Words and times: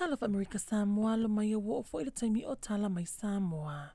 tala 0.00 0.16
fa 0.16 0.24
Amerika 0.26 0.58
Samoa 0.58 1.16
lo 1.22 1.28
mai 1.28 1.52
o 1.54 1.82
fo 1.82 2.00
ile 2.00 2.10
taimi 2.10 2.42
o 2.46 2.54
tala 2.54 2.88
mai 2.88 3.04
Samoa. 3.04 3.90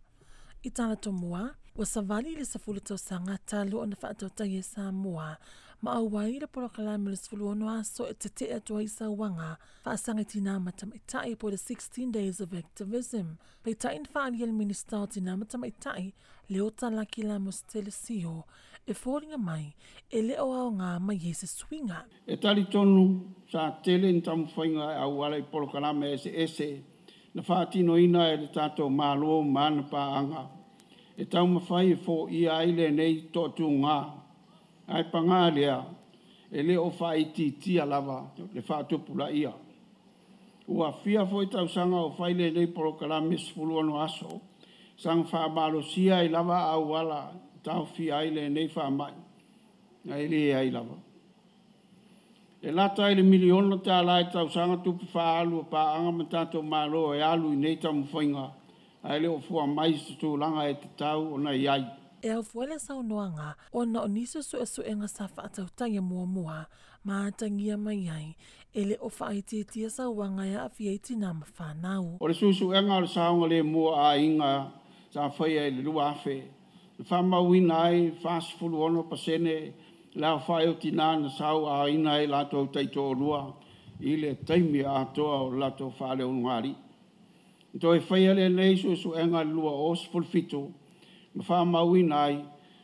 I 0.63 0.69
tala 0.69 0.95
to 0.97 1.11
mua, 1.11 1.55
wa 1.75 1.85
savali 1.85 2.37
le 2.37 2.45
sa 2.45 2.59
fulu 2.59 2.79
to 2.87 2.95
sanga 3.07 3.35
talo 3.49 3.75
ona 3.81 3.95
fa 4.01 4.09
to 4.19 4.29
tangi 4.37 4.61
Samoa. 4.63 5.29
Ma 5.81 5.89
a 5.99 6.03
wai 6.13 6.31
le 6.41 6.45
polo 6.53 6.67
kala 6.75 6.93
mele 7.03 7.15
sa 7.21 7.25
fulu 7.29 7.45
ono 7.53 7.65
aso 7.79 8.03
e 8.07 8.13
te 8.21 8.29
te 8.37 8.45
atua 8.57 8.79
i 8.83 8.85
sa 8.95 9.05
wanga 9.19 9.49
fa 9.83 9.89
a 9.91 9.97
sanga 10.03 10.23
tina 10.31 10.53
matama 10.65 10.93
i 10.93 11.01
tae 11.11 11.33
po 11.39 11.45
le 11.53 11.57
16 11.57 12.11
days 12.15 12.37
of 12.43 12.53
activism. 12.63 13.27
Pa 13.63 13.67
i 13.71 13.73
tae 13.81 13.97
nfa 14.01 14.19
alia 14.27 14.45
le 14.49 14.53
minister 14.61 14.97
o 14.97 15.05
tina 15.13 15.31
matama 15.41 15.65
i 15.65 15.73
tae 15.85 16.05
le 16.51 16.59
o 16.61 16.69
tala 16.79 17.01
ki 17.13 17.21
la 17.29 17.37
mo 17.43 17.49
stele 17.59 17.89
siho 18.01 18.37
e 18.85 18.91
fōringa 19.01 19.39
mai 19.47 19.65
e 20.15 20.21
le 20.27 20.35
o 20.37 20.47
ao 20.59 20.69
ngā 20.79 20.91
ma 21.05 21.13
Jesus 21.23 21.57
swinga. 21.63 21.99
E 22.33 22.37
tali 22.45 22.67
tonu 22.75 23.03
ta 23.55 23.71
tele 23.83 24.11
ni 24.11 24.21
tamu 24.21 24.45
whainga 24.55 24.85
e 24.91 24.95
au 25.03 25.23
alai 25.23 25.43
polo 25.51 25.65
ese 26.13 26.29
ese 26.43 26.67
na 27.33 27.41
whātino 27.47 27.93
ina 28.05 28.21
e 28.33 28.35
le 28.41 28.47
tātou 28.57 28.89
mālo 28.89 29.31
māna 29.55 29.83
pāanga. 29.91 30.43
E 31.19 31.23
tau 31.31 31.45
mawhai 31.47 31.93
e 31.95 31.95
fō 31.95 32.15
i 32.31 32.41
aile 32.51 32.89
nei 32.91 33.13
tōtu 33.33 33.69
ngā. 33.83 33.97
Ai 34.91 35.03
pangā 35.13 35.53
lea, 35.55 35.77
e 36.51 36.61
le 36.67 36.75
o 36.77 36.89
whai 36.99 37.31
ti 37.35 37.49
tia 37.51 37.85
lava, 37.85 38.19
le 38.53 38.61
whātupu 38.61 39.15
la 39.19 39.29
ia. 39.31 39.51
Ua 40.67 40.91
fia 41.03 41.23
fō 41.25 41.43
i 41.47 41.49
tau 41.55 41.67
sanga 41.71 42.03
o 42.03 42.11
whai 42.17 42.33
le 42.35 42.49
nei 42.55 42.67
polo 42.67 42.93
karame 42.99 43.37
sifulua 43.39 43.83
no 43.87 43.99
aso, 44.03 44.41
sang 44.97 45.23
whāmālo 45.31 45.79
sia 45.93 46.19
i 46.23 46.27
lava 46.29 46.59
au 46.75 46.91
ala, 46.99 47.21
tau 47.63 47.85
fia 47.87 48.19
aile 48.23 48.49
nei 48.49 48.67
whāmai. 48.67 49.15
mai. 50.03 50.25
le 50.27 50.53
ai 50.53 50.69
lava. 50.69 50.69
i 50.69 50.71
lava. 50.71 51.03
E 52.65 52.71
lata 52.71 53.11
ele 53.11 53.21
miliona 53.21 53.77
te 53.77 53.91
ala 53.91 54.21
e 54.21 54.25
tau 54.31 54.49
sanga 54.49 54.77
tupu 54.83 55.05
wha 55.13 55.37
alu 55.39 55.63
pa 55.71 55.93
anga 55.97 56.11
me 56.11 56.25
tato 56.25 56.63
malo 56.63 57.13
e 57.13 57.21
alu 57.21 57.51
i 57.51 57.55
nei 57.63 57.75
tamu 57.75 58.03
whainga. 58.11 58.45
A 59.03 59.15
ele 59.15 59.27
o 59.27 59.39
fua 59.39 59.67
mai 59.67 59.93
se 59.93 60.13
tū 60.19 60.29
langa 60.41 60.63
e 60.69 60.73
te 60.73 60.87
tau 60.97 61.35
o 61.35 61.37
nei 61.37 61.67
ai. 61.67 61.85
E 62.23 62.29
au 62.31 62.41
fuele 62.41 62.79
sau 62.79 63.03
noanga, 63.03 63.53
o 63.71 63.85
na 63.85 64.01
o 64.01 64.07
niso 64.07 64.41
su 64.41 64.57
e 64.57 64.65
su 64.65 64.81
e 64.81 64.95
ngasa 64.95 65.29
whaatau 65.37 65.67
tangi 65.77 65.99
mua 65.99 66.25
mua, 66.25 66.65
ma 67.03 67.29
tangi 67.37 67.75
mai 67.77 68.09
ai, 68.09 68.35
ele 68.73 68.97
o 68.99 69.09
whaai 69.15 69.43
te 69.45 69.63
tia 69.63 69.89
sa 69.89 70.09
wanga 70.09 70.45
ya 70.45 70.63
e 70.63 70.65
a 70.65 70.69
fieti 70.69 71.13
na 71.15 71.29
mawhanau. 71.37 72.17
O 72.19 72.27
le 72.27 72.33
susu 72.33 72.73
e 72.73 72.81
ngā 72.81 72.97
le 73.03 73.07
saunga 73.07 73.45
le 73.51 73.59
mua 73.61 73.91
a 74.09 74.17
inga, 74.17 74.53
sa 75.13 75.29
whaia 75.37 75.67
e 75.67 75.71
le 75.75 75.83
lua 75.83 76.09
afe. 76.17 76.37
Le 76.97 77.05
whamau 77.11 77.53
ina 77.55 77.75
ai, 77.87 78.09
whaas 78.23 78.47
fulu 78.57 78.81
ono 78.81 79.03
pasene, 79.03 79.55
la 80.15 80.37
fai 80.39 80.67
o 80.67 80.73
tina 80.77 81.17
na 81.19 81.29
sau 81.29 81.65
a 81.67 81.89
ina 81.89 82.19
e 82.23 82.27
lato 82.27 82.57
o 82.63 82.67
taito 82.67 83.01
o 83.11 83.13
lua 83.13 83.41
i 83.99 84.15
le 84.17 84.35
taimi 84.47 84.79
a 84.81 85.03
toa 85.15 85.37
o 85.47 85.49
lato 85.51 85.89
fale 85.89 86.23
o 86.23 86.31
ngari. 86.31 86.73
Ito 87.75 87.93
e 87.93 87.99
fai 87.99 88.27
ale 88.27 88.47
nei 88.49 88.75
su 88.77 88.95
su 88.95 89.11
enga 89.13 89.43
lua 89.43 89.71
o 89.71 89.93
sifol 89.93 90.23
fito 90.23 90.71
ma 91.35 91.43
fa 91.43 91.65
mau 91.65 91.93
ina 91.95 92.29
i 92.31 92.39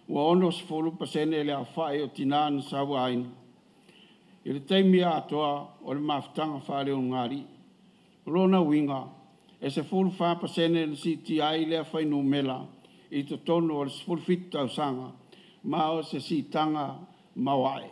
ua 0.07 0.21
ono 0.23 0.49
sifolu 0.51 0.89
pasene 0.99 1.41
le 1.43 1.53
a 1.53 1.63
fai 1.63 2.01
o 2.01 2.07
tina 2.09 2.49
na 2.49 2.59
sau 2.61 2.93
a 2.95 3.07
ina. 3.09 3.29
I 4.43 4.49
le 4.51 4.61
taimi 4.69 4.99
a 5.01 5.21
toa 5.21 5.51
o 5.83 5.93
le 5.93 5.99
maftanga 6.01 6.59
fale 6.67 6.91
o 6.91 6.99
ngari. 6.99 7.41
Rona 8.25 8.59
winga 8.59 9.07
e 9.59 9.69
se 9.69 9.83
fulu 9.83 10.11
fa 10.11 10.35
pasene 10.35 10.81
le 10.91 10.95
si 10.95 11.21
ti 11.21 11.39
ai 11.39 11.65
le 11.65 11.77
a 11.77 11.83
fai 11.85 12.03
numela 12.03 12.67
i 13.09 13.23
to 13.23 13.37
tono 13.37 13.73
o 13.79 13.83
le 13.83 13.89
sifol 13.89 14.19
fito 14.19 14.49
tausanga 14.57 15.13
ma 15.61 15.91
o 15.91 16.01
se 16.01 16.19
si 16.19 16.49
tanga 16.51 17.07
mawae. 17.37 17.89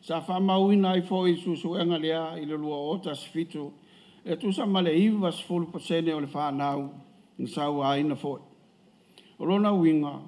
Sa 0.00 0.20
fa 0.20 0.40
mauina 0.40 0.94
i 0.96 1.02
fōi 1.02 1.36
susu 1.42 1.74
enga 1.78 1.98
lea 2.00 2.34
i 2.38 2.44
le 2.46 2.56
lua 2.56 2.76
ota 2.76 3.10
ta 3.10 3.14
sifitu, 3.14 3.72
e 4.24 4.36
tu 4.36 4.52
sa 4.52 4.66
male 4.66 4.90
iu 4.94 5.20
wa 5.22 5.30
sifulu 5.32 5.66
pasene 5.72 6.14
o 6.14 6.20
le 6.20 6.26
whanau 6.26 6.90
ni 7.38 7.46
sau 7.46 7.82
aina 7.82 8.14
fōi. 8.14 8.40
O 9.40 9.44
rona 9.46 9.72
winga, 9.74 10.20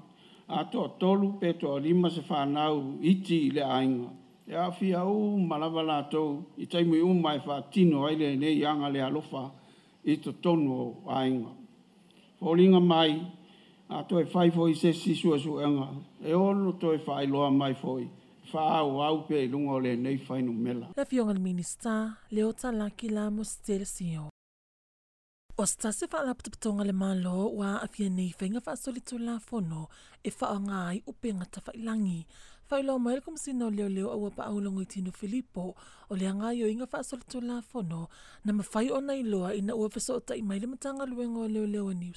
a 0.48 0.64
toa 0.70 0.88
tolu 0.98 1.38
peto 1.40 1.76
a 1.76 1.80
lima 1.80 2.10
se 2.10 2.20
whanau 2.28 2.98
iti 3.00 3.46
i 3.48 3.50
le 3.50 3.62
ainga, 3.62 4.10
e 4.46 4.52
a 4.54 4.70
fia 4.72 5.04
u 5.04 5.38
malawa 5.38 6.08
tau 6.10 6.44
i 6.58 6.66
taimu 6.66 6.94
i 6.96 7.00
umai 7.00 7.38
wha 7.38 7.62
tino 7.70 8.06
le 8.10 8.34
nei 8.36 8.64
anga 8.64 8.88
le 8.90 9.00
alofa 9.00 9.50
i 10.04 10.16
to 10.20 10.32
tonu 10.32 10.72
o 10.72 10.84
ainga. 11.10 11.50
Fōlinga 12.40 12.80
mai, 12.82 13.22
a 13.92 14.04
toi 14.04 14.20
e 14.22 14.26
fai 14.26 14.50
foi 14.50 14.74
se 14.74 14.92
si 14.92 15.14
sua 15.14 15.36
su 15.36 15.56
anga 15.56 15.88
e 16.20 16.32
olo 16.32 16.74
toi 16.76 16.94
e 16.94 16.98
fai 16.98 17.26
loa 17.26 17.50
mai 17.50 17.74
foi 17.74 18.08
fa 18.44 18.62
au 18.78 19.00
au 19.00 19.26
pe 19.26 19.46
lungo 19.46 19.78
le 19.78 19.94
nei 19.96 20.16
fai 20.16 20.42
no 20.42 20.52
mela 20.52 20.90
la 20.94 21.04
fiongal 21.04 21.40
minista 21.40 22.18
le 22.28 22.44
ota 22.44 22.70
la 22.70 22.88
ki 22.90 23.08
la 23.10 23.28
mo 23.30 23.42
stel 23.42 23.84
sio 23.84 24.28
e 25.50 25.52
o 25.56 25.64
sta 25.64 25.90
se 25.90 26.06
fa 26.06 26.22
la 26.22 26.34
ptonga 26.34 26.84
le 26.84 26.92
malo 26.92 27.32
wa 27.58 27.80
afia 27.84 28.08
nei 28.08 28.30
fenga 28.38 28.60
fa 28.60 28.76
solito 28.76 29.18
la 29.18 29.38
fono 29.40 29.88
e 30.28 30.30
fa 30.30 30.46
nga 30.60 30.78
ai 30.92 31.02
upenga 31.10 31.44
tafa 31.54 31.72
ilangi 31.80 32.20
Whailau 32.70 33.02
mai 33.02 33.14
le 33.16 33.20
sina 33.36 33.64
o 33.66 33.70
leoleo 33.76 34.08
aua 34.14 34.30
pa 34.36 34.44
aulongo 34.50 34.80
i 34.82 34.86
tino 34.92 35.10
Filipo 35.20 35.64
o 36.10 36.14
le 36.18 36.26
anga 36.32 36.50
yo 36.60 36.66
inga 36.74 36.86
whaasol 36.92 37.20
na 38.44 38.52
mafai 38.58 38.86
ona 38.96 39.12
iloa 39.22 39.50
ina 39.60 39.72
ua 39.80 39.86
fesootaʻi 39.94 40.40
mai 40.48 40.58
le 40.62 40.66
matagaluega 40.70 41.38
o 41.44 41.48
leoleo 41.54 41.66
leo 41.66 41.88
a 41.88 41.94
New 42.02 42.12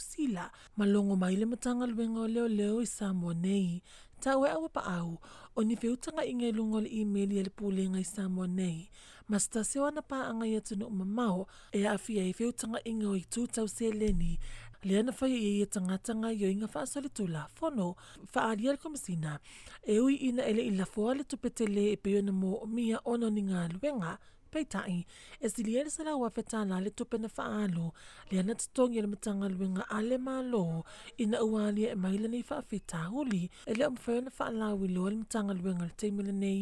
ma 0.78 0.84
logo 0.94 1.14
mai 1.22 1.34
le 1.40 1.46
matagaluega 1.54 2.20
o 2.20 2.28
leoleo 2.36 2.48
leo 2.78 2.82
i 2.82 2.86
Samoa 2.98 3.34
nei 3.44 3.82
Tawe 4.24 4.48
awa 4.56 4.70
pa 4.76 4.82
au 5.02 5.12
o 5.58 5.64
ni 5.66 5.74
feutagaʻiga 5.82 6.46
i 6.46 6.52
luga 6.58 6.76
o 6.78 6.82
le 6.86 6.90
e-mail 7.02 7.32
i 7.34 7.40
le 7.46 7.50
pulega 7.60 7.98
i 7.98 8.06
Samoa 8.14 8.48
nei 8.60 8.80
Masta 9.32 9.62
se 9.64 9.80
wana 9.80 10.02
pa 10.10 10.18
anga 10.32 10.46
ia 10.48 10.62
tino 10.68 10.86
umamaho 10.94 11.48
e 11.72 11.82
a 11.88 11.98
fia 11.98 12.24
i 12.28 12.34
feo 12.38 12.52
tanga 12.60 12.80
inga 12.92 13.08
o 13.08 13.16
i 13.16 13.24
tūtau 13.34 13.70
se 13.72 13.92
leni. 14.00 14.38
Le 14.84 14.98
ana 15.00 15.12
fai 15.16 15.32
i 15.32 15.42
ia 15.60 15.66
tangatanga 15.76 16.32
i 16.36 16.44
o 16.46 16.50
inga 16.54 16.68
faa 16.74 16.86
sali 16.94 17.08
tū 17.18 17.28
la 17.36 17.44
fono 17.60 17.88
faa 18.34 18.46
alia 18.52 18.72
le 18.76 18.78
komisina. 18.78 19.32
E 19.92 20.00
ui 20.04 20.16
ina 20.28 20.44
ele 20.52 20.62
i 20.70 20.74
la 20.80 20.86
fua 20.94 21.16
le 21.16 21.24
tupete 21.24 21.68
le 21.76 21.84
e 21.92 21.96
peo 22.04 22.22
na 22.22 22.34
mō 22.42 22.52
mia 22.76 23.00
ono 23.14 23.30
ni 23.36 23.42
ngā 23.50 23.62
luenga 23.78 24.14
peitaʻi 24.54 24.98
e 25.46 25.50
sili 25.54 25.72
ele 25.82 25.92
sala 25.98 26.14
wa 26.24 26.30
fetala 26.38 26.78
le 26.86 26.92
tupe 26.98 27.18
na 27.24 27.30
tupena 27.38 27.88
lea 28.30 28.44
na 28.48 28.54
totogi 28.62 28.96
tatongi 28.96 29.04
le 29.04 29.10
matagaluega 29.14 29.84
a 29.98 30.00
le 30.10 30.18
malo 30.28 30.64
ina 31.24 31.38
ua 31.50 31.60
alia 31.70 31.88
e 31.96 31.96
mai 31.96 32.02
maila 32.14 32.28
nei 32.34 32.44
faafita 32.50 33.00
huli 33.14 33.44
e 33.72 33.74
le 33.78 33.84
omfeona 33.92 34.30
faalawi 34.38 34.88
loa 34.96 35.10
le 35.12 35.18
matagaluega 35.22 35.54
e 35.70 35.74
e 35.74 35.78
e 35.82 35.88
le 35.90 35.96
teimele 36.00 36.26
lenei 36.32 36.62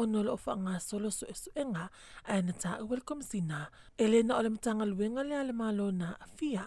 ono 0.00 0.18
le 0.26 0.30
ofaagaso 0.36 0.94
lo 1.02 1.10
suʻesuʻega 1.18 1.84
ae 2.30 2.40
na 2.46 2.52
taʻua 2.62 2.94
le 2.98 3.04
komasina 3.08 3.58
e 4.02 4.04
lē 4.12 4.18
na 4.28 4.32
o 4.38 4.42
le 4.44 4.50
matagaluega 4.56 5.20
le 5.28 5.34
a 5.40 5.44
le 5.48 5.54
malo 5.62 5.86
na 6.00 6.08
afia 6.26 6.62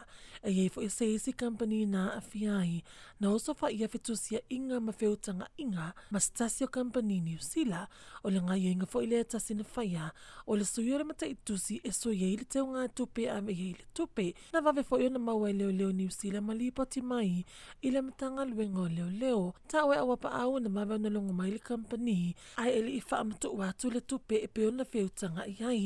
e 0.48 0.50
iai 0.58 0.70
foʻi 0.74 0.88
se 0.98 1.06
isi 1.16 1.32
kampani 1.42 1.80
na 1.96 2.02
afia 2.20 2.54
ai 2.66 2.76
na 3.22 3.26
oso 3.36 3.52
faia 3.60 3.86
fetusiaʻiga 3.94 4.78
ma 4.86 4.92
feutagaʻiga 5.00 5.86
ma 6.14 6.20
se 6.26 6.30
tasi 6.38 6.60
o 6.68 6.68
kampani 6.78 7.16
niusila 7.28 7.82
o 8.26 8.28
le 8.34 8.40
gaiaiga 8.50 8.86
foʻi 8.94 9.06
lea 9.12 9.24
tasi 9.32 9.52
na 9.60 9.64
faia 9.76 10.04
o 10.52 10.54
le 10.60 10.62
E 10.63 10.66
le 10.66 10.69
suia 10.72 10.97
le 10.97 11.03
mataʻitusi 11.03 11.75
e 11.84 11.91
soia 12.00 12.24
i 12.31 12.35
le 12.40 12.46
teuga 12.53 12.81
tupe 12.96 13.24
a 13.28 13.38
meia 13.46 13.66
i 13.74 13.74
le 13.79 13.84
tupe 13.96 14.25
na 14.53 14.59
vave 14.66 14.79
foʻi 14.90 15.03
ona 15.12 15.19
maua 15.28 15.47
i 15.51 15.51
e 15.51 15.56
leoleo 15.59 15.90
niusila 15.91 16.40
ma 16.47 16.53
lipoti 16.59 17.00
mai 17.12 17.34
i 17.85 17.91
le 17.94 18.00
matagaluega 18.07 18.79
o 18.79 18.88
leoleo 18.97 19.41
taoe 19.72 19.96
aua 20.01 20.16
paau 20.24 20.50
ona 20.57 20.69
mave 20.78 20.94
ona 20.97 21.09
logo 21.16 21.31
mai 21.40 21.50
le 21.53 21.59
kampani 21.68 22.19
ae 22.62 22.72
e 22.79 22.81
lii 22.85 23.01
faamatuu 23.09 23.59
atu 23.68 23.88
le 23.94 24.00
tupe 24.09 24.35
e 24.40 24.47
pe 24.53 24.62
ona 24.69 24.84
feutaga 24.94 25.41
i 25.53 25.57
ai 25.72 25.84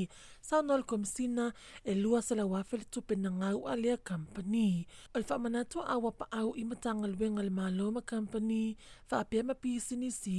saunol 0.48 0.88
komisina 0.90 1.46
e 1.84 1.92
lua 2.04 2.20
se 2.28 2.34
laua 2.36 2.62
feletupe 2.70 3.14
na 3.16 3.30
gau 3.42 3.60
a 3.72 3.74
lea 3.84 3.98
kampani 4.10 4.68
o 5.14 5.16
le 5.20 5.26
faamanatua 5.30 5.84
aua 5.96 6.12
paau 6.22 6.48
i 6.62 6.64
matagaluega 6.72 7.42
le 7.48 7.54
malo 7.60 7.86
ma 7.96 8.02
kampani 8.14 8.62
faapea 9.10 9.42
ma 9.50 9.56
pisinisi 9.64 10.38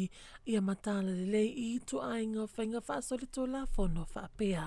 ia 0.53 0.61
matālalelei 0.69 1.49
i 1.65 1.67
ituaiga 1.79 2.39
o 2.47 2.53
faiga 2.55 2.81
faasolitolafono 2.89 4.03
faapea 4.15 4.65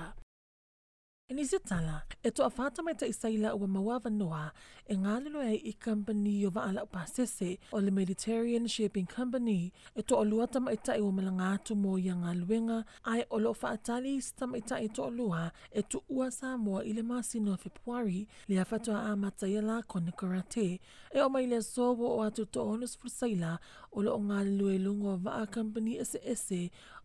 E 1.31 1.34
nisi 1.34 1.58
tala, 1.59 2.03
e 2.24 2.30
toa 2.30 2.50
fata 2.50 2.84
mai 2.84 2.92
e 2.94 2.97
ta 3.00 3.06
isaila 3.07 3.54
ua 3.56 3.68
mawava 3.75 4.10
noa 4.19 4.45
e 4.86 4.94
ngalilo 5.01 5.39
e 5.39 5.56
i 5.63 5.74
company 5.86 6.36
o 6.45 6.50
vaala 6.56 6.81
o 6.81 6.86
pasese 6.95 7.50
o 7.75 7.80
le 7.80 7.89
Mediterranean 8.00 8.68
Shipping 8.75 9.06
Company 9.18 9.72
e 9.95 10.01
toa 10.10 10.25
lua 10.30 10.45
tama 10.54 10.69
e 10.72 10.74
i 10.75 10.80
ta 10.86 10.92
i 10.98 11.00
wa 11.00 11.12
malangatu 11.18 11.72
mo 11.83 11.92
i 11.95 12.12
ngaluenga 12.22 12.80
ai 13.12 13.22
o 13.33 13.38
loo 13.44 13.54
faatali 13.62 14.13
si 14.25 14.33
tama 14.36 14.57
i 14.57 14.60
e 14.60 14.62
ta 14.69 14.75
i 14.86 14.89
toa 14.98 15.07
lua 15.19 15.44
e 15.72 15.81
tu 15.92 15.98
ua 16.10 16.28
sa 16.38 16.50
i 16.57 16.92
le 16.98 17.01
masi 17.12 17.38
no 17.39 17.56
februari 17.63 18.27
le 18.50 18.56
afatoa 18.63 19.00
a 19.10 19.16
mataya 19.24 19.62
la 19.69 19.77
kone 19.92 20.12
karate 20.19 20.68
e 21.16 21.19
o 21.25 21.30
mai 21.34 21.45
le 21.51 21.60
sobo 21.74 22.06
o 22.18 22.27
atu 22.27 22.44
to 22.54 22.60
onus 22.74 22.94
fursaila 23.00 23.51
o 23.95 24.01
loo 24.06 24.19
ngalilo 24.27 24.68
e 24.68 24.77
lungo 24.86 25.12
vaa 25.25 25.45
kampani 25.54 25.94
ese 26.04 26.19
ese 26.31 26.60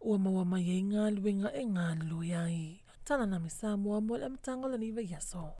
ua 0.08 0.16
mawama 0.24 0.58
i 0.58 0.82
ngaluenga 0.90 1.48
e 1.54 1.62
ngalilo 1.74 2.20
yai. 2.34 2.62
tana 3.08 3.26
na 3.26 3.38
misamuwa 3.40 4.00
mbola 4.00 4.28
mtangola 4.28 4.76
niva 4.78 5.00
yaso 5.02 5.52